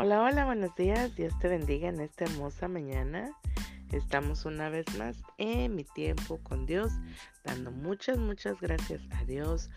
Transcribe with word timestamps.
Hola, 0.00 0.22
hola, 0.22 0.44
buenos 0.44 0.76
días. 0.76 1.16
Dios 1.16 1.36
te 1.40 1.48
bendiga 1.48 1.88
en 1.88 1.98
esta 1.98 2.22
hermosa 2.22 2.68
mañana. 2.68 3.32
Estamos 3.90 4.44
una 4.44 4.68
vez 4.68 4.86
más 4.96 5.16
en 5.38 5.74
mi 5.74 5.82
tiempo 5.82 6.38
con 6.44 6.66
Dios, 6.66 6.92
dando 7.42 7.72
muchas, 7.72 8.16
muchas 8.16 8.60
gracias 8.60 9.02
a 9.10 9.24
Dios. 9.24 9.70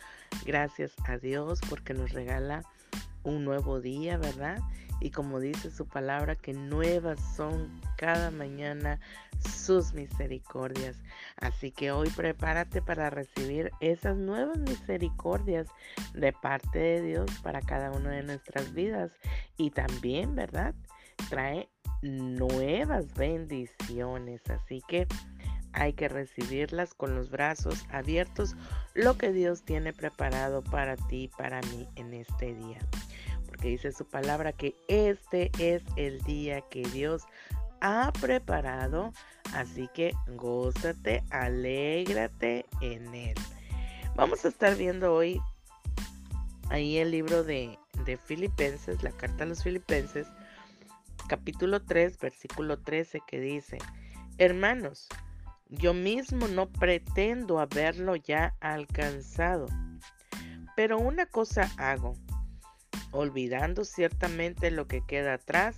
Gracias 0.46 0.94
a 1.08 1.18
Dios 1.18 1.60
porque 1.68 1.96
nos 1.96 2.12
regala 2.12 2.62
un 3.24 3.46
nuevo 3.46 3.80
día, 3.80 4.18
¿verdad? 4.18 4.60
Y 5.00 5.10
como 5.10 5.40
dice 5.40 5.72
su 5.72 5.88
palabra, 5.88 6.36
que 6.36 6.54
nuevas 6.54 7.20
son 7.36 7.82
cada 7.98 8.30
mañana 8.30 9.00
sus 9.40 9.94
misericordias. 9.94 10.98
Así 11.38 11.72
que 11.72 11.92
hoy 11.92 12.10
prepárate 12.10 12.82
para 12.82 13.10
recibir 13.10 13.72
esas 13.80 14.16
nuevas 14.16 14.60
misericordias 14.60 15.68
de 16.14 16.32
parte 16.34 16.78
de 16.78 17.02
Dios 17.02 17.32
para 17.42 17.62
cada 17.62 17.92
una 17.92 18.12
de 18.12 18.24
nuestras 18.24 18.74
vidas. 18.74 19.12
Y 19.58 19.72
también, 19.72 20.36
¿verdad? 20.36 20.76
Trae 21.30 21.68
nuevas 22.04 23.12
bendiciones. 23.16 24.42
Así 24.50 24.82
que 24.88 25.08
hay 25.74 25.94
que 25.94 26.10
recibirlas 26.10 26.94
con 26.94 27.16
los 27.16 27.30
brazos 27.30 27.86
abiertos, 27.92 28.56
lo 28.94 29.18
que 29.18 29.32
Dios 29.32 29.64
tiene 29.64 29.94
preparado 29.94 30.64
para 30.64 30.96
ti 30.96 31.24
y 31.24 31.28
para 31.28 31.62
mí 31.62 31.88
en 31.96 32.14
este 32.14 32.54
día. 32.54 32.80
Porque 33.62 33.74
dice 33.74 33.92
su 33.92 34.06
palabra 34.06 34.54
que 34.54 34.76
este 34.88 35.52
es 35.60 35.84
el 35.96 36.20
día 36.24 36.62
que 36.62 36.82
Dios 36.82 37.26
ha 37.80 38.12
preparado, 38.20 39.14
así 39.54 39.88
que 39.94 40.16
gózate, 40.30 41.24
alégrate 41.30 42.66
en 42.82 43.14
él. 43.14 43.36
Vamos 44.16 44.46
a 44.46 44.48
estar 44.48 44.76
viendo 44.76 45.14
hoy 45.14 45.40
ahí 46.72 46.98
el 46.98 47.12
libro 47.12 47.44
de, 47.44 47.78
de 48.04 48.18
Filipenses, 48.18 49.04
la 49.04 49.12
carta 49.12 49.44
a 49.44 49.48
los 49.48 49.62
Filipenses, 49.62 50.26
capítulo 51.28 51.84
3, 51.84 52.18
versículo 52.18 52.80
13, 52.80 53.22
que 53.28 53.40
dice, 53.40 53.78
hermanos, 54.40 55.08
yo 55.70 55.94
mismo 55.94 56.48
no 56.48 56.68
pretendo 56.68 57.60
haberlo 57.60 58.16
ya 58.16 58.56
alcanzado, 58.60 59.68
pero 60.76 60.98
una 60.98 61.28
cosa 61.28 61.70
hago, 61.78 62.16
olvidando 63.12 63.86
ciertamente 63.86 64.72
lo 64.72 64.88
que 64.88 65.06
queda 65.06 65.36
atrás 65.36 65.78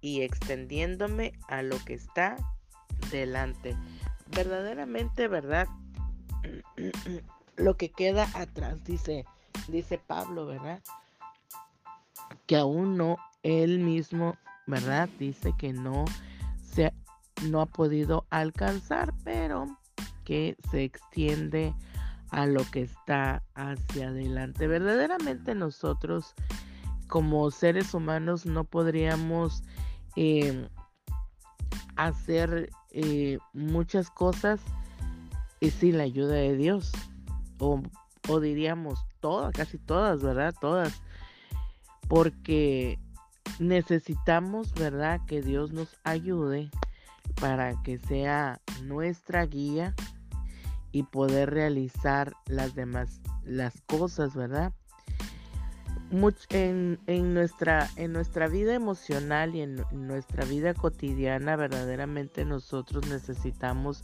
y 0.00 0.22
extendiéndome 0.22 1.32
a 1.48 1.62
lo 1.62 1.78
que 1.84 1.94
está 1.94 2.36
delante. 3.10 3.76
Verdaderamente, 4.34 5.28
¿verdad? 5.28 5.68
lo 7.56 7.76
que 7.76 7.90
queda 7.90 8.28
atrás, 8.34 8.82
dice, 8.84 9.24
dice 9.68 9.98
Pablo, 9.98 10.46
¿verdad? 10.46 10.82
Que 12.46 12.56
aún 12.56 12.96
no 12.96 13.16
él 13.42 13.78
mismo, 13.78 14.36
¿verdad? 14.66 15.08
Dice 15.18 15.52
que 15.58 15.72
no 15.72 16.04
se 16.62 16.92
no 17.44 17.60
ha 17.60 17.66
podido 17.66 18.26
alcanzar, 18.30 19.14
pero 19.24 19.78
que 20.24 20.56
se 20.70 20.84
extiende 20.84 21.72
a 22.30 22.46
lo 22.46 22.68
que 22.70 22.82
está 22.82 23.42
hacia 23.54 24.08
adelante. 24.08 24.66
Verdaderamente 24.66 25.54
nosotros 25.54 26.34
como 27.08 27.50
seres 27.50 27.94
humanos 27.94 28.46
no 28.46 28.64
podríamos 28.64 29.62
eh, 30.16 30.68
hacer 31.96 32.70
eh, 32.92 33.38
muchas 33.52 34.10
cosas 34.10 34.60
y 35.60 35.70
sin 35.70 35.98
la 35.98 36.04
ayuda 36.04 36.34
de 36.34 36.56
Dios. 36.56 36.92
O, 37.58 37.82
o 38.28 38.40
diríamos 38.40 39.00
todas, 39.20 39.52
casi 39.52 39.78
todas, 39.78 40.22
¿verdad? 40.22 40.54
Todas. 40.60 41.02
Porque 42.06 42.98
necesitamos, 43.58 44.72
¿verdad? 44.74 45.20
Que 45.26 45.42
Dios 45.42 45.72
nos 45.72 45.96
ayude 46.04 46.70
para 47.40 47.82
que 47.82 47.98
sea 47.98 48.60
nuestra 48.84 49.44
guía 49.46 49.94
y 50.92 51.02
poder 51.02 51.50
realizar 51.50 52.32
las 52.46 52.74
demás 52.74 53.20
las 53.44 53.80
cosas, 53.82 54.34
¿verdad? 54.34 54.72
En, 56.10 57.34
nuestra, 57.34 57.88
en 57.96 58.12
nuestra 58.12 58.48
vida 58.48 58.74
emocional 58.74 59.54
y 59.54 59.62
en 59.62 59.84
nuestra 59.92 60.44
vida 60.44 60.74
cotidiana, 60.74 61.56
verdaderamente 61.56 62.44
nosotros 62.44 63.06
necesitamos 63.08 64.02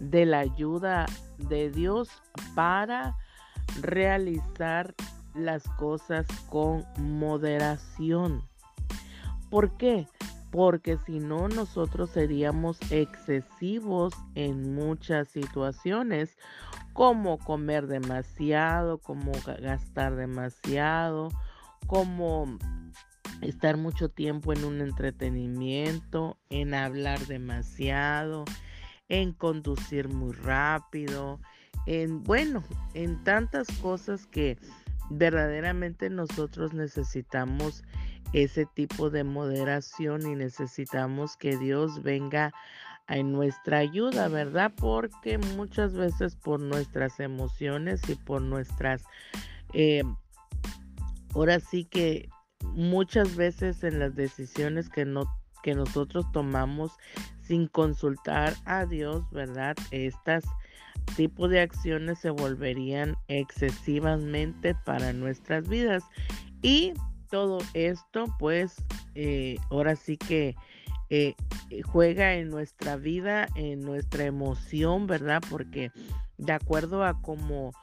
de 0.00 0.26
la 0.26 0.38
ayuda 0.38 1.06
de 1.38 1.70
Dios 1.70 2.08
para 2.54 3.16
realizar 3.80 4.94
las 5.34 5.62
cosas 5.78 6.26
con 6.48 6.84
moderación. 6.98 8.42
¿Por 9.50 9.76
qué? 9.76 10.06
Porque 10.50 10.98
si 11.06 11.18
no, 11.18 11.48
nosotros 11.48 12.10
seríamos 12.10 12.78
excesivos 12.90 14.14
en 14.34 14.74
muchas 14.74 15.28
situaciones 15.28 16.36
como 16.92 17.38
comer 17.38 17.86
demasiado, 17.86 18.98
como 18.98 19.32
gastar 19.60 20.16
demasiado, 20.16 21.28
como 21.86 22.58
estar 23.40 23.76
mucho 23.76 24.08
tiempo 24.08 24.52
en 24.52 24.64
un 24.64 24.80
entretenimiento, 24.80 26.38
en 26.50 26.74
hablar 26.74 27.18
demasiado, 27.26 28.44
en 29.08 29.32
conducir 29.32 30.08
muy 30.08 30.32
rápido, 30.32 31.40
en 31.86 32.22
bueno, 32.22 32.62
en 32.94 33.22
tantas 33.24 33.66
cosas 33.80 34.26
que 34.26 34.58
verdaderamente 35.10 36.08
nosotros 36.10 36.72
necesitamos 36.72 37.82
ese 38.32 38.64
tipo 38.64 39.10
de 39.10 39.24
moderación 39.24 40.26
y 40.26 40.34
necesitamos 40.34 41.36
que 41.36 41.56
Dios 41.56 42.02
venga 42.02 42.52
en 43.08 43.32
nuestra 43.32 43.78
ayuda, 43.78 44.28
¿verdad? 44.28 44.72
Porque 44.76 45.38
muchas 45.38 45.94
veces 45.94 46.36
por 46.36 46.60
nuestras 46.60 47.20
emociones 47.20 48.00
y 48.08 48.14
por 48.14 48.42
nuestras, 48.42 49.04
eh, 49.72 50.02
ahora 51.34 51.60
sí 51.60 51.84
que 51.84 52.28
muchas 52.74 53.36
veces 53.36 53.84
en 53.84 53.98
las 53.98 54.14
decisiones 54.14 54.88
que 54.88 55.04
no 55.04 55.24
que 55.62 55.74
nosotros 55.74 56.26
tomamos 56.32 56.92
sin 57.40 57.68
consultar 57.68 58.54
a 58.64 58.84
Dios, 58.84 59.22
¿verdad? 59.30 59.76
Estas 59.92 60.44
tipo 61.16 61.48
de 61.48 61.60
acciones 61.60 62.18
se 62.18 62.30
volverían 62.30 63.16
excesivamente 63.28 64.74
para 64.84 65.12
nuestras 65.12 65.68
vidas 65.68 66.04
y 66.62 66.92
todo 67.30 67.58
esto 67.74 68.26
pues 68.38 68.76
eh, 69.14 69.56
ahora 69.70 69.96
sí 69.96 70.16
que 70.16 70.54
eh, 71.14 71.34
eh, 71.68 71.82
juega 71.82 72.36
en 72.36 72.48
nuestra 72.48 72.96
vida, 72.96 73.46
en 73.54 73.82
nuestra 73.82 74.24
emoción, 74.24 75.06
¿verdad? 75.06 75.42
Porque 75.50 75.90
de 76.38 76.52
acuerdo 76.54 77.04
a 77.04 77.20
cómo 77.20 77.74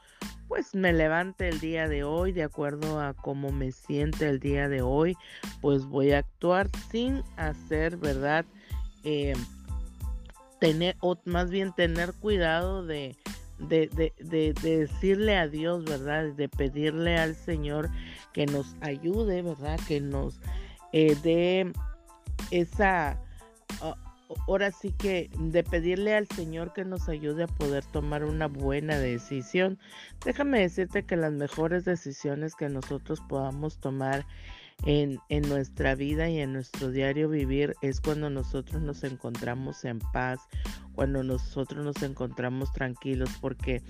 pues 0.48 0.74
me 0.74 0.92
levante 0.92 1.48
el 1.48 1.60
día 1.60 1.86
de 1.86 2.02
hoy, 2.02 2.32
de 2.32 2.42
acuerdo 2.42 3.00
a 3.00 3.14
cómo 3.14 3.52
me 3.52 3.70
siente 3.70 4.28
el 4.28 4.40
día 4.40 4.68
de 4.68 4.82
hoy, 4.82 5.16
pues 5.60 5.84
voy 5.84 6.10
a 6.10 6.18
actuar 6.18 6.70
sin 6.90 7.22
hacer, 7.36 7.98
¿verdad? 7.98 8.46
Eh, 9.04 9.34
tener, 10.58 10.96
o 10.98 11.16
más 11.24 11.50
bien 11.50 11.72
tener 11.72 12.12
cuidado 12.14 12.84
de, 12.84 13.16
de, 13.60 14.12
de, 14.18 14.54
decirle 14.60 15.36
a 15.36 15.46
Dios, 15.46 15.84
¿verdad? 15.84 16.32
De 16.32 16.48
pedirle 16.48 17.16
al 17.16 17.36
Señor 17.36 17.90
que 18.32 18.46
nos 18.46 18.74
ayude, 18.80 19.42
¿verdad? 19.42 19.78
Que 19.86 20.00
nos 20.00 20.40
dé 20.90 21.72
esa, 22.50 23.18
ah, 23.80 23.96
ahora 24.46 24.70
sí 24.70 24.92
que 24.92 25.30
de 25.38 25.62
pedirle 25.64 26.14
al 26.14 26.28
Señor 26.28 26.72
que 26.72 26.84
nos 26.84 27.08
ayude 27.08 27.44
a 27.44 27.48
poder 27.48 27.84
tomar 27.84 28.24
una 28.24 28.46
buena 28.46 28.98
decisión. 28.98 29.78
Déjame 30.24 30.60
decirte 30.60 31.04
que 31.04 31.16
las 31.16 31.32
mejores 31.32 31.84
decisiones 31.84 32.54
que 32.54 32.68
nosotros 32.68 33.20
podamos 33.28 33.78
tomar 33.78 34.26
en, 34.86 35.18
en, 35.28 35.48
nuestra 35.48 35.94
vida 35.94 36.30
y 36.30 36.38
en 36.40 36.54
nuestro 36.54 36.90
diario 36.90 37.28
vivir 37.28 37.74
es 37.82 38.00
cuando 38.00 38.30
nosotros 38.30 38.80
nos 38.80 39.04
encontramos 39.04 39.84
en 39.84 39.98
paz, 39.98 40.40
cuando 40.94 41.22
nosotros 41.22 41.84
nos 41.84 42.02
encontramos 42.02 42.72
tranquilos, 42.72 43.30
porque 43.40 43.82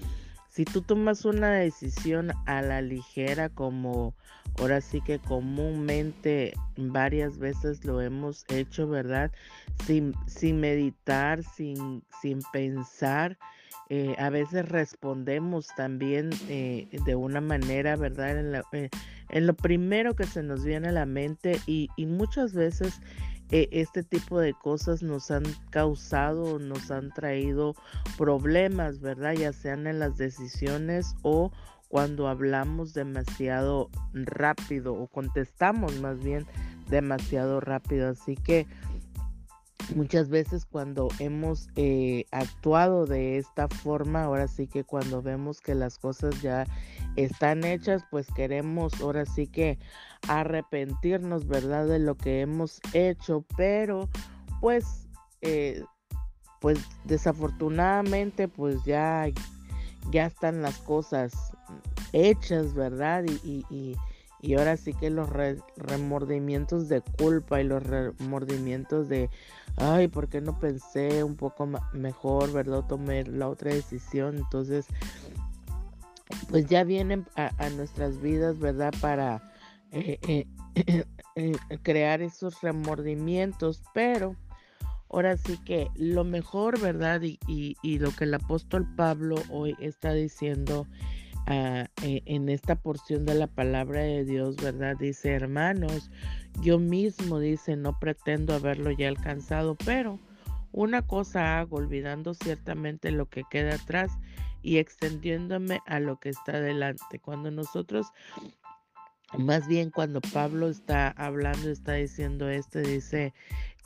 si 0.50 0.64
tú 0.64 0.82
tomas 0.82 1.24
una 1.24 1.52
decisión 1.52 2.32
a 2.46 2.60
la 2.60 2.82
ligera 2.82 3.48
como 3.48 4.14
ahora 4.58 4.80
sí 4.80 5.00
que 5.00 5.20
comúnmente 5.20 6.52
varias 6.76 7.38
veces 7.38 7.84
lo 7.84 8.00
hemos 8.00 8.44
hecho, 8.48 8.88
¿verdad? 8.88 9.30
Sin, 9.86 10.12
sin 10.26 10.60
meditar, 10.60 11.42
sin, 11.44 12.02
sin 12.20 12.40
pensar, 12.52 13.38
eh, 13.88 14.14
a 14.18 14.28
veces 14.30 14.68
respondemos 14.68 15.68
también 15.76 16.30
eh, 16.48 16.88
de 17.04 17.14
una 17.14 17.40
manera, 17.40 17.96
¿verdad? 17.96 18.38
En, 18.38 18.54
eh, 18.72 18.90
en, 19.28 19.46
lo 19.46 19.54
primero 19.54 20.14
que 20.14 20.24
se 20.24 20.42
nos 20.42 20.64
viene 20.64 20.88
a 20.88 20.92
la 20.92 21.06
mente 21.06 21.60
y, 21.66 21.88
y 21.96 22.06
muchas 22.06 22.54
veces 22.54 23.00
e, 23.50 23.68
este 23.72 24.02
tipo 24.02 24.38
de 24.38 24.54
cosas 24.54 25.02
nos 25.02 25.30
han 25.30 25.44
causado, 25.70 26.58
nos 26.58 26.90
han 26.90 27.12
traído 27.12 27.74
problemas, 28.16 29.00
¿verdad? 29.00 29.34
Ya 29.34 29.52
sean 29.52 29.86
en 29.86 29.98
las 29.98 30.16
decisiones 30.16 31.14
o 31.22 31.50
cuando 31.88 32.28
hablamos 32.28 32.94
demasiado 32.94 33.90
rápido 34.12 34.94
o 34.94 35.08
contestamos 35.08 36.00
más 36.00 36.22
bien 36.22 36.46
demasiado 36.88 37.60
rápido. 37.60 38.10
Así 38.10 38.36
que 38.36 38.66
muchas 39.94 40.28
veces 40.28 40.66
cuando 40.66 41.08
hemos 41.18 41.68
eh, 41.76 42.26
actuado 42.30 43.06
de 43.06 43.38
esta 43.38 43.68
forma, 43.68 44.24
ahora 44.24 44.48
sí 44.48 44.66
que 44.66 44.84
cuando 44.84 45.22
vemos 45.22 45.60
que 45.60 45.74
las 45.74 45.98
cosas 45.98 46.40
ya 46.42 46.66
están 47.16 47.64
hechas, 47.64 48.04
pues 48.10 48.26
queremos 48.34 49.00
ahora 49.00 49.26
sí 49.26 49.46
que 49.46 49.78
arrepentirnos, 50.28 51.46
¿verdad? 51.46 51.86
De 51.86 51.98
lo 51.98 52.16
que 52.16 52.40
hemos 52.40 52.80
hecho, 52.92 53.44
pero 53.56 54.08
pues, 54.60 55.08
eh, 55.42 55.84
pues 56.60 56.78
desafortunadamente, 57.04 58.48
pues 58.48 58.84
ya, 58.84 59.26
ya 60.10 60.26
están 60.26 60.62
las 60.62 60.78
cosas 60.78 61.32
hechas, 62.12 62.74
¿verdad? 62.74 63.24
y, 63.44 63.96
ahora 64.56 64.76
sí 64.76 64.94
que 64.94 65.10
los 65.10 65.28
remordimientos 65.76 66.88
de 66.88 67.02
culpa 67.02 67.60
y 67.60 67.64
los 67.64 67.82
remordimientos 67.82 69.08
de, 69.08 69.28
ay, 69.76 70.08
¿por 70.08 70.28
qué 70.28 70.40
no 70.40 70.58
pensé 70.58 71.22
un 71.22 71.36
poco 71.36 71.68
mejor, 71.92 72.52
verdad? 72.52 72.84
Tomé 72.88 73.24
la 73.24 73.48
otra 73.48 73.72
decisión. 73.72 74.36
Entonces, 74.38 74.86
pues 76.48 76.66
ya 76.66 76.84
vienen 76.84 77.26
a, 77.36 77.68
nuestras 77.70 78.20
vidas, 78.20 78.58
¿verdad? 78.58 78.94
Para 79.00 79.52
eh, 79.92 80.18
eh, 80.26 80.46
eh, 81.36 81.56
crear 81.82 82.22
esos 82.22 82.62
remordimientos, 82.62 83.82
pero 83.92 84.36
ahora 85.10 85.36
sí 85.36 85.58
que 85.58 85.90
lo 85.96 86.24
mejor, 86.24 86.80
¿verdad? 86.80 87.20
Y, 87.22 87.38
y, 87.46 87.76
y 87.82 87.98
lo 87.98 88.10
que 88.12 88.24
el 88.24 88.34
apóstol 88.34 88.86
Pablo 88.96 89.36
hoy 89.50 89.76
está 89.80 90.14
diciendo 90.14 90.86
e, 91.46 91.88
en 92.26 92.48
esta 92.48 92.76
porción 92.76 93.26
de 93.26 93.34
la 93.34 93.46
palabra 93.46 94.00
de 94.00 94.24
Dios, 94.24 94.56
¿verdad? 94.56 94.96
Dice, 94.98 95.32
hermanos, 95.32 96.10
yo 96.62 96.78
mismo, 96.78 97.38
dice, 97.38 97.76
no 97.76 97.98
pretendo 97.98 98.54
haberlo 98.54 98.90
ya 98.90 99.08
alcanzado, 99.08 99.76
pero 99.84 100.18
una 100.72 101.02
cosa 101.02 101.58
hago, 101.58 101.76
olvidando 101.76 102.34
ciertamente 102.34 103.10
lo 103.10 103.26
que 103.26 103.42
queda 103.50 103.74
atrás 103.74 104.12
y 104.62 104.78
extendiéndome 104.78 105.80
a 105.86 106.00
lo 106.00 106.18
que 106.18 106.28
está 106.28 106.60
delante. 106.60 107.18
Cuando 107.18 107.50
nosotros, 107.50 108.06
más 109.38 109.66
bien 109.66 109.90
cuando 109.90 110.20
Pablo 110.20 110.68
está 110.68 111.08
hablando, 111.08 111.70
está 111.70 111.94
diciendo 111.94 112.48
esto, 112.48 112.78
dice 112.80 113.32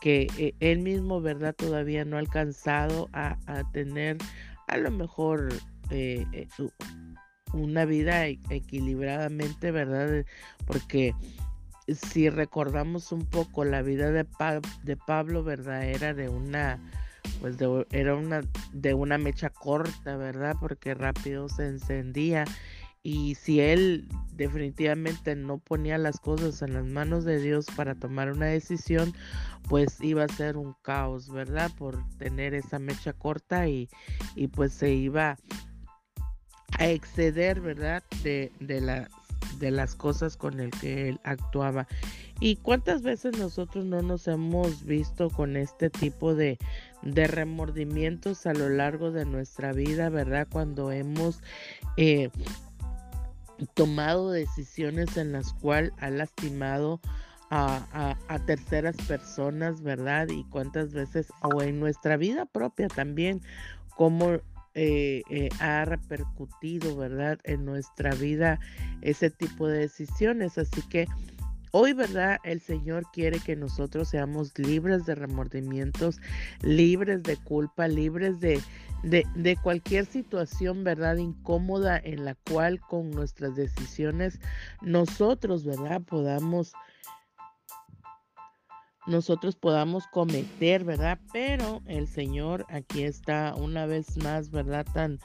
que 0.00 0.26
eh, 0.38 0.54
él 0.60 0.80
mismo, 0.80 1.20
¿verdad? 1.20 1.54
Todavía 1.54 2.04
no 2.04 2.16
ha 2.16 2.20
alcanzado 2.20 3.08
a, 3.12 3.36
tener 3.72 4.18
a 4.66 4.76
lo 4.76 4.90
mejor 4.90 5.48
eh, 5.90 6.26
eh, 6.32 6.48
una 7.54 7.84
vida 7.84 8.26
e-, 8.26 8.38
equilibradamente, 8.50 9.70
¿verdad? 9.70 10.24
Porque 10.66 11.14
si 11.88 12.30
recordamos 12.30 13.12
un 13.12 13.26
poco 13.26 13.64
la 13.64 13.82
vida 13.82 14.10
de, 14.10 14.26
de 14.82 14.96
Pablo, 14.96 15.44
¿verdad? 15.44 15.84
Era 15.84 16.14
de 16.14 16.28
una, 16.28 16.80
pues 17.40 17.58
de, 17.58 17.86
era 17.90 18.14
una, 18.14 18.40
de 18.72 18.94
una 18.94 19.18
mecha 19.18 19.50
corta, 19.50 20.16
¿verdad? 20.16 20.56
Porque 20.58 20.94
rápido 20.94 21.48
se 21.48 21.66
encendía. 21.66 22.44
Y 23.02 23.34
si 23.34 23.60
él 23.60 24.08
definitivamente 24.32 25.36
no 25.36 25.58
ponía 25.58 25.98
las 25.98 26.18
cosas 26.18 26.62
en 26.62 26.72
las 26.72 26.86
manos 26.86 27.26
de 27.26 27.38
Dios 27.38 27.66
para 27.76 27.94
tomar 27.94 28.32
una 28.32 28.46
decisión, 28.46 29.12
pues 29.68 30.00
iba 30.00 30.24
a 30.24 30.28
ser 30.28 30.56
un 30.56 30.74
caos, 30.80 31.30
¿verdad? 31.30 31.70
Por 31.76 32.02
tener 32.16 32.54
esa 32.54 32.78
mecha 32.78 33.12
corta 33.12 33.68
y, 33.68 33.90
y 34.36 34.48
pues 34.48 34.72
se 34.72 34.94
iba 34.94 35.36
a 36.78 36.88
exceder, 36.88 37.60
¿verdad? 37.60 38.02
De, 38.22 38.52
de, 38.60 39.06
de 39.58 39.70
las 39.70 39.94
cosas 39.94 40.36
con 40.36 40.60
el 40.60 40.70
que 40.70 41.08
él 41.08 41.20
actuaba. 41.24 41.86
¿Y 42.40 42.56
cuántas 42.56 43.02
veces 43.02 43.38
nosotros 43.38 43.84
no 43.84 44.02
nos 44.02 44.26
hemos 44.26 44.84
visto 44.84 45.30
con 45.30 45.56
este 45.56 45.88
tipo 45.88 46.34
de, 46.34 46.58
de 47.02 47.26
remordimientos 47.26 48.46
a 48.46 48.54
lo 48.54 48.68
largo 48.68 49.12
de 49.12 49.24
nuestra 49.24 49.72
vida, 49.72 50.08
¿verdad? 50.08 50.48
Cuando 50.50 50.90
hemos 50.90 51.40
eh, 51.96 52.30
tomado 53.74 54.30
decisiones 54.30 55.16
en 55.16 55.32
las 55.32 55.52
cuales 55.54 55.92
ha 55.98 56.10
lastimado 56.10 57.00
a, 57.50 58.16
a, 58.26 58.38
terceras 58.40 58.96
personas, 59.06 59.80
¿verdad? 59.80 60.28
Y 60.28 60.42
cuántas 60.44 60.92
veces, 60.92 61.32
o 61.40 61.62
en 61.62 61.78
nuestra 61.78 62.16
vida 62.16 62.46
propia 62.46 62.88
también, 62.88 63.42
como 63.96 64.40
eh, 64.74 65.22
eh, 65.30 65.48
ha 65.60 65.84
repercutido, 65.84 66.96
¿verdad? 66.96 67.38
En 67.44 67.64
nuestra 67.64 68.14
vida 68.14 68.58
ese 69.02 69.30
tipo 69.30 69.68
de 69.68 69.78
decisiones. 69.78 70.58
Así 70.58 70.82
que 70.88 71.06
hoy, 71.70 71.92
¿verdad? 71.92 72.38
El 72.44 72.60
Señor 72.60 73.06
quiere 73.12 73.38
que 73.40 73.56
nosotros 73.56 74.08
seamos 74.08 74.58
libres 74.58 75.06
de 75.06 75.14
remordimientos, 75.14 76.20
libres 76.62 77.22
de 77.22 77.36
culpa, 77.36 77.88
libres 77.88 78.40
de, 78.40 78.60
de, 79.02 79.24
de 79.34 79.56
cualquier 79.56 80.06
situación, 80.06 80.84
¿verdad? 80.84 81.16
Incómoda 81.16 82.00
en 82.02 82.24
la 82.24 82.34
cual 82.34 82.80
con 82.80 83.10
nuestras 83.10 83.56
decisiones 83.56 84.40
nosotros, 84.82 85.64
¿verdad? 85.64 86.02
Podamos 86.02 86.72
nosotros 89.06 89.56
podamos 89.56 90.06
cometer, 90.08 90.84
¿verdad? 90.84 91.18
Pero 91.32 91.82
el 91.86 92.08
Señor 92.08 92.66
aquí 92.68 93.02
está 93.02 93.54
una 93.56 93.86
vez 93.86 94.16
más, 94.16 94.50
¿verdad? 94.50 94.86
Tan, 94.92 95.18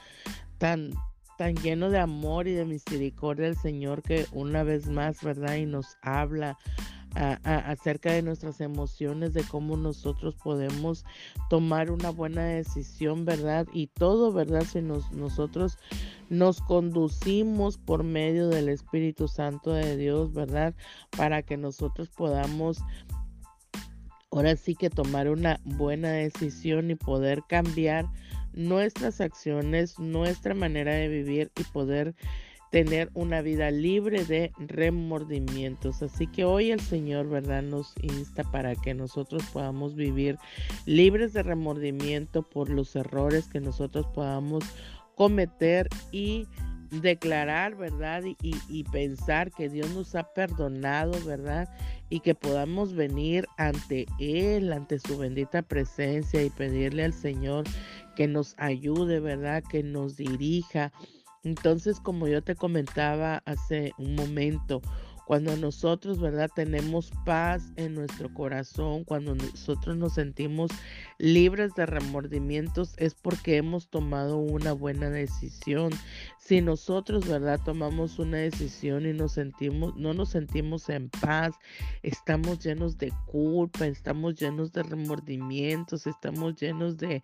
tan, 0.57 0.91
tan 1.37 1.55
lleno 1.55 1.89
de 1.89 1.99
amor 1.99 2.47
y 2.47 2.53
de 2.53 2.65
misericordia 2.65 3.47
el 3.47 3.57
Señor 3.57 4.01
que 4.01 4.25
una 4.31 4.63
vez 4.63 4.87
más, 4.87 5.23
¿verdad? 5.23 5.55
Y 5.55 5.65
nos 5.65 5.97
habla 6.01 6.57
acerca 7.15 8.11
de 8.11 8.21
nuestras 8.21 8.61
emociones, 8.61 9.33
de 9.33 9.43
cómo 9.43 9.75
nosotros 9.77 10.35
podemos 10.35 11.05
tomar 11.49 11.91
una 11.91 12.11
buena 12.11 12.43
decisión, 12.43 13.25
¿verdad? 13.25 13.67
Y 13.73 13.87
todo, 13.87 14.31
¿verdad? 14.31 14.63
Si 14.63 14.81
nos, 14.81 15.11
nosotros 15.11 15.77
nos 16.29 16.61
conducimos 16.61 17.77
por 17.77 18.03
medio 18.03 18.47
del 18.49 18.69
Espíritu 18.69 19.27
Santo 19.27 19.71
de 19.71 19.97
Dios, 19.97 20.33
¿verdad? 20.33 20.75
Para 21.17 21.41
que 21.41 21.57
nosotros 21.57 22.09
podamos 22.09 22.83
ahora 24.31 24.55
sí 24.55 24.75
que 24.75 24.89
tomar 24.89 25.29
una 25.29 25.59
buena 25.63 26.11
decisión 26.11 26.91
y 26.91 26.95
poder 26.95 27.43
cambiar 27.47 28.05
nuestras 28.53 29.21
acciones, 29.21 29.99
nuestra 29.99 30.53
manera 30.53 30.93
de 30.93 31.07
vivir 31.07 31.51
y 31.59 31.63
poder 31.65 32.15
tener 32.71 33.09
una 33.13 33.41
vida 33.41 33.71
libre 33.71 34.25
de 34.25 34.51
remordimientos. 34.59 36.03
Así 36.03 36.27
que 36.27 36.45
hoy 36.45 36.71
el 36.71 36.79
Señor, 36.79 37.27
¿verdad? 37.27 37.63
Nos 37.63 37.93
insta 38.01 38.43
para 38.43 38.75
que 38.75 38.93
nosotros 38.93 39.43
podamos 39.51 39.95
vivir 39.95 40.37
libres 40.85 41.33
de 41.33 41.43
remordimiento 41.43 42.43
por 42.43 42.69
los 42.69 42.95
errores 42.95 43.47
que 43.47 43.59
nosotros 43.59 44.05
podamos 44.13 44.63
cometer 45.15 45.89
y 46.11 46.47
declarar, 46.91 47.75
¿verdad? 47.75 48.23
Y, 48.23 48.55
y, 48.67 48.83
pensar 48.85 49.51
que 49.51 49.69
Dios 49.69 49.89
nos 49.91 50.15
ha 50.15 50.33
perdonado, 50.33 51.13
¿verdad? 51.25 51.69
Y 52.09 52.21
que 52.21 52.33
podamos 52.35 52.93
venir 52.93 53.47
ante 53.57 54.07
Él, 54.19 54.73
ante 54.73 54.99
su 54.99 55.17
bendita 55.17 55.61
presencia 55.61 56.43
y 56.43 56.49
pedirle 56.49 57.03
al 57.03 57.13
Señor 57.13 57.65
que 58.15 58.27
nos 58.27 58.55
ayude, 58.57 59.19
¿verdad? 59.19 59.63
Que 59.69 59.83
nos 59.83 60.17
dirija. 60.17 60.91
Entonces, 61.43 61.99
como 61.99 62.27
yo 62.27 62.41
te 62.43 62.55
comentaba 62.55 63.41
hace 63.45 63.93
un 63.97 64.15
momento, 64.15 64.81
cuando 65.29 65.55
nosotros, 65.57 66.19
¿verdad? 66.19 66.49
Tenemos 66.55 67.11
paz 67.23 67.71
en 67.75 67.93
nuestro 67.93 68.33
corazón, 68.33 69.03
cuando 69.03 69.35
nosotros 69.35 69.95
nos 69.95 70.15
sentimos 70.15 70.71
libres 71.19 71.75
de 71.75 71.85
remordimientos, 71.85 72.95
es 72.97 73.13
porque 73.13 73.57
hemos 73.57 73.89
tomado 73.91 74.39
una 74.39 74.73
buena 74.73 75.11
decisión. 75.11 75.91
Si 76.39 76.61
nosotros, 76.61 77.27
¿verdad? 77.27 77.59
Tomamos 77.63 78.17
una 78.17 78.37
decisión 78.37 79.05
y 79.05 79.13
nos 79.13 79.33
sentimos, 79.33 79.95
no 79.97 80.15
nos 80.15 80.29
sentimos 80.29 80.89
en 80.89 81.11
paz, 81.11 81.53
estamos 82.01 82.57
llenos 82.57 82.97
de 82.97 83.13
culpa, 83.27 83.85
estamos 83.85 84.33
llenos 84.33 84.71
de 84.71 84.81
remordimientos, 84.81 86.07
estamos 86.07 86.55
llenos 86.55 86.97
de 86.97 87.21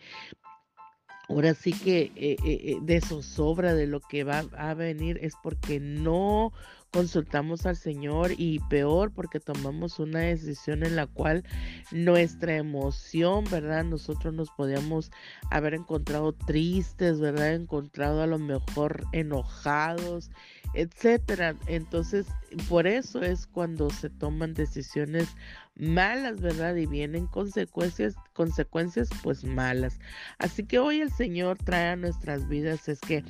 ahora 1.27 1.55
sí 1.55 1.73
que 1.73 2.01
eh, 2.01 2.11
eh, 2.15 2.37
eh, 2.45 2.77
de 2.83 3.01
zozobra 3.01 3.73
de 3.73 3.87
lo 3.87 3.99
que 3.99 4.23
va 4.23 4.45
a 4.55 4.75
venir 4.75 5.17
es 5.23 5.33
porque 5.41 5.79
no 5.79 6.51
consultamos 6.91 7.65
al 7.65 7.75
Señor 7.75 8.31
y 8.37 8.59
peor 8.69 9.11
porque 9.11 9.39
tomamos 9.39 9.99
una 9.99 10.19
decisión 10.19 10.83
en 10.83 10.95
la 10.95 11.07
cual 11.07 11.43
nuestra 11.91 12.55
emoción, 12.55 13.43
¿verdad? 13.51 13.83
Nosotros 13.83 14.33
nos 14.33 14.49
podíamos 14.51 15.11
haber 15.51 15.73
encontrado 15.73 16.33
tristes, 16.33 17.19
¿verdad? 17.19 17.53
Encontrado 17.53 18.21
a 18.21 18.27
lo 18.27 18.39
mejor 18.39 19.03
enojados, 19.11 20.31
etcétera. 20.73 21.55
Entonces, 21.67 22.27
por 22.69 22.87
eso 22.87 23.21
es 23.21 23.47
cuando 23.47 23.89
se 23.89 24.09
toman 24.09 24.53
decisiones 24.53 25.27
malas, 25.75 26.39
¿verdad? 26.39 26.75
Y 26.75 26.85
vienen 26.85 27.27
consecuencias, 27.27 28.15
consecuencias 28.33 29.09
pues 29.21 29.43
malas. 29.43 29.99
Así 30.37 30.63
que 30.63 30.79
hoy 30.79 31.01
el 31.01 31.11
Señor 31.11 31.57
trae 31.57 31.89
a 31.89 31.95
nuestras 31.95 32.47
vidas 32.47 32.87
es 32.87 32.99
que 32.99 33.23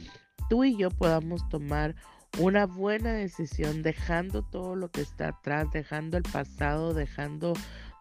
tú 0.50 0.64
y 0.64 0.78
yo 0.78 0.90
podamos 0.92 1.48
tomar 1.50 1.96
una 2.38 2.66
buena 2.66 3.14
decisión 3.14 3.84
dejando 3.84 4.42
todo 4.44 4.76
lo 4.76 4.90
que 4.90 5.02
está 5.02 5.30
atrás, 5.30 5.68
dejando 5.72 6.18
el 6.18 6.24
pasado, 6.24 6.94
dejando 6.94 7.54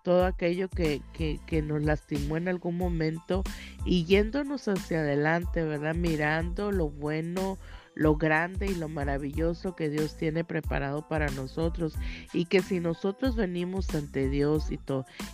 todo 0.03 0.27
aquello 0.27 0.69
que, 0.69 1.01
que, 1.15 1.41
que, 1.47 1.63
nos 1.63 1.83
lastimó 1.83 2.37
en 2.37 2.49
algún 2.49 2.77
momento 2.77 3.43
y 3.87 4.05
yéndonos 4.05 4.69
hacia 4.69 5.01
adelante, 5.01 5.65
¿verdad? 5.65 5.95
Mirando 5.95 6.73
lo 6.73 6.91
bueno, 6.91 7.59
lo 7.95 8.17
grande 8.17 8.67
y 8.67 8.75
lo 8.75 8.89
maravilloso 8.89 9.77
que 9.77 9.89
Dios 9.89 10.17
tiene 10.17 10.45
preparado 10.45 11.07
para 11.09 11.29
nosotros 11.31 11.95
y 12.33 12.47
que 12.47 12.63
si 12.63 12.81
nosotros 12.81 13.37
venimos 13.37 13.95
ante 13.95 14.29
Dios 14.29 14.71
y, 14.71 14.81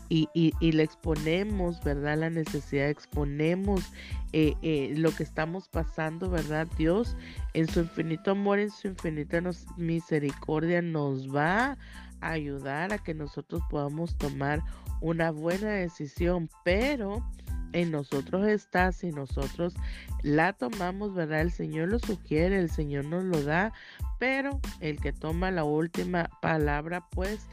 y, 0.09 0.53
y, 0.61 0.73
le 0.73 0.83
exponemos, 0.83 1.83
¿verdad? 1.83 2.19
La 2.19 2.31
necesidad, 2.31 2.89
exponemos 2.89 3.91
eh, 4.33 4.55
eh, 4.63 4.93
lo 4.97 5.15
que 5.15 5.23
estamos 5.23 5.69
pasando, 5.69 6.31
¿verdad? 6.31 6.67
Dios 6.77 7.17
en 7.55 7.67
su 7.69 7.81
infinito 7.81 8.33
amor, 8.33 8.59
en 8.59 8.71
su 8.71 8.89
infinita 8.89 9.41
misericordia 9.77 10.83
nos 10.83 11.35
va 11.35 11.79
a 12.21 12.31
ayudar 12.31 12.93
a 12.93 12.99
que 12.99 13.15
nosotros 13.15 13.63
podamos 13.71 14.17
tomar 14.19 14.63
una 15.01 15.31
buena 15.31 15.71
decisión, 15.71 16.49
pero 16.65 17.25
en 17.73 17.91
nosotros 17.91 18.47
está, 18.47 18.93
si 18.93 19.11
nosotros 19.11 19.75
la 20.23 20.53
tomamos, 20.53 21.15
¿verdad? 21.15 21.41
El 21.41 21.53
Señor 21.53 21.89
lo 21.89 21.99
sugiere, 21.99 22.59
el 22.59 22.71
Señor 22.71 23.05
nos 23.05 23.25
lo 23.25 23.43
da, 23.43 23.73
pero 24.19 24.61
el 24.81 25.01
que 25.01 25.13
toma 25.13 25.51
la 25.51 25.65
última 25.65 26.31
palabra, 26.43 27.07
pues, 27.11 27.47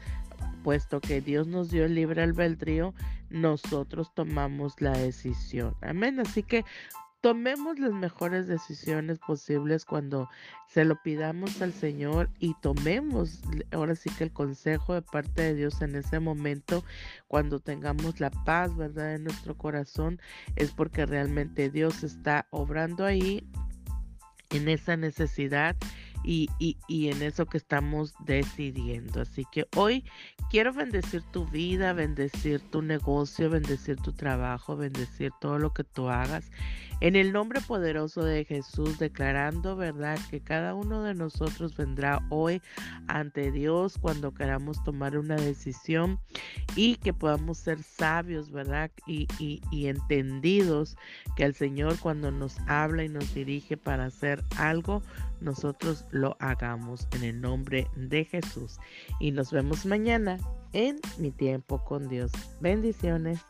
puesto 0.62 1.00
que 1.00 1.20
Dios 1.20 1.46
nos 1.46 1.70
dio 1.70 1.84
el 1.84 1.94
libre 1.94 2.22
albedrío, 2.22 2.94
nosotros 3.30 4.12
tomamos 4.14 4.80
la 4.80 4.92
decisión. 4.92 5.74
Amén. 5.80 6.20
Así 6.20 6.42
que 6.42 6.64
tomemos 7.20 7.78
las 7.78 7.92
mejores 7.92 8.46
decisiones 8.46 9.18
posibles 9.18 9.84
cuando 9.84 10.28
se 10.68 10.84
lo 10.84 11.02
pidamos 11.02 11.60
al 11.62 11.72
Señor 11.72 12.30
y 12.38 12.54
tomemos 12.60 13.40
ahora 13.72 13.96
sí 13.96 14.10
que 14.10 14.24
el 14.24 14.32
consejo 14.32 14.94
de 14.94 15.02
parte 15.02 15.42
de 15.42 15.54
Dios 15.54 15.82
en 15.82 15.96
ese 15.96 16.20
momento 16.20 16.84
cuando 17.26 17.58
tengamos 17.60 18.20
la 18.20 18.30
paz, 18.30 18.76
¿verdad? 18.76 19.14
En 19.14 19.24
nuestro 19.24 19.56
corazón 19.56 20.20
es 20.56 20.70
porque 20.70 21.06
realmente 21.06 21.70
Dios 21.70 22.04
está 22.04 22.46
obrando 22.50 23.04
ahí 23.04 23.44
en 24.50 24.68
esa 24.68 24.96
necesidad 24.96 25.76
y, 26.30 26.76
y, 26.88 27.08
en 27.08 27.22
eso 27.22 27.46
que 27.46 27.56
estamos 27.56 28.12
decidiendo. 28.26 29.22
Así 29.22 29.46
que 29.50 29.66
hoy 29.74 30.04
quiero 30.50 30.74
bendecir 30.74 31.22
tu 31.22 31.46
vida, 31.46 31.94
bendecir 31.94 32.60
tu 32.60 32.82
negocio, 32.82 33.48
bendecir 33.48 33.96
tu 33.96 34.12
trabajo, 34.12 34.76
bendecir 34.76 35.32
todo 35.40 35.58
lo 35.58 35.72
que 35.72 35.84
tú 35.84 36.10
hagas. 36.10 36.50
En 37.00 37.14
el 37.16 37.32
nombre 37.32 37.60
poderoso 37.60 38.24
de 38.24 38.44
Jesús, 38.44 38.98
declarando, 38.98 39.76
¿verdad? 39.76 40.18
Que 40.30 40.40
cada 40.40 40.74
uno 40.74 41.02
de 41.04 41.14
nosotros 41.14 41.76
vendrá 41.76 42.20
hoy 42.28 42.60
ante 43.06 43.52
Dios 43.52 43.96
cuando 43.98 44.34
queramos 44.34 44.82
tomar 44.82 45.16
una 45.16 45.36
decisión 45.36 46.18
y 46.74 46.96
que 46.96 47.14
podamos 47.14 47.56
ser 47.58 47.82
sabios, 47.84 48.50
¿verdad? 48.50 48.90
Y, 49.06 49.28
y, 49.38 49.62
y 49.70 49.86
entendidos 49.86 50.96
que 51.36 51.44
el 51.44 51.54
Señor 51.54 51.98
cuando 52.00 52.32
nos 52.32 52.58
habla 52.66 53.04
y 53.04 53.08
nos 53.08 53.32
dirige 53.32 53.76
para 53.76 54.06
hacer 54.06 54.44
algo, 54.56 55.00
nosotros 55.40 56.04
lo 56.10 56.36
hagamos 56.40 57.08
en 57.12 57.24
el 57.24 57.40
nombre 57.40 57.86
de 57.96 58.24
Jesús. 58.24 58.78
Y 59.20 59.32
nos 59.32 59.52
vemos 59.52 59.86
mañana 59.86 60.38
en 60.72 60.98
mi 61.18 61.30
tiempo 61.30 61.84
con 61.84 62.08
Dios. 62.08 62.32
Bendiciones. 62.60 63.40